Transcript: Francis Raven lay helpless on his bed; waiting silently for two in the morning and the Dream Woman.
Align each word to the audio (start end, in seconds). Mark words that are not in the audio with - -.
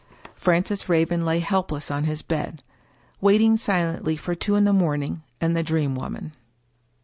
Francis 0.35 0.89
Raven 0.89 1.23
lay 1.27 1.37
helpless 1.37 1.91
on 1.91 2.05
his 2.05 2.23
bed; 2.23 2.63
waiting 3.19 3.55
silently 3.55 4.17
for 4.17 4.33
two 4.33 4.55
in 4.55 4.63
the 4.63 4.73
morning 4.73 5.21
and 5.39 5.55
the 5.55 5.61
Dream 5.61 5.93
Woman. 5.93 6.33